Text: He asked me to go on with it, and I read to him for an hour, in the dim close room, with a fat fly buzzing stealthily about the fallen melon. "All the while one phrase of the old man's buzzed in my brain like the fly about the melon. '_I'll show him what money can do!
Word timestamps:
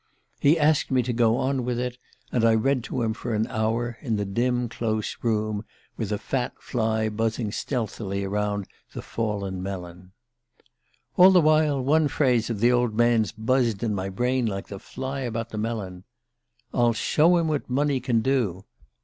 He 0.39 0.57
asked 0.57 0.89
me 0.89 1.03
to 1.03 1.13
go 1.13 1.37
on 1.37 1.63
with 1.63 1.77
it, 1.79 1.99
and 2.31 2.43
I 2.43 2.55
read 2.55 2.83
to 2.85 3.03
him 3.03 3.13
for 3.13 3.35
an 3.35 3.45
hour, 3.45 3.99
in 4.01 4.15
the 4.15 4.25
dim 4.25 4.67
close 4.67 5.15
room, 5.21 5.63
with 5.95 6.11
a 6.11 6.17
fat 6.17 6.53
fly 6.59 7.07
buzzing 7.07 7.51
stealthily 7.51 8.23
about 8.23 8.65
the 8.93 9.03
fallen 9.03 9.61
melon. 9.61 10.13
"All 11.17 11.29
the 11.29 11.39
while 11.39 11.79
one 11.83 12.07
phrase 12.07 12.49
of 12.49 12.61
the 12.61 12.71
old 12.71 12.95
man's 12.97 13.31
buzzed 13.31 13.83
in 13.83 13.93
my 13.93 14.09
brain 14.09 14.47
like 14.47 14.69
the 14.69 14.79
fly 14.79 15.19
about 15.19 15.49
the 15.49 15.59
melon. 15.59 16.03
'_I'll 16.73 16.95
show 16.95 17.37
him 17.37 17.47
what 17.47 17.69
money 17.69 17.99
can 17.99 18.21
do! 18.21 18.65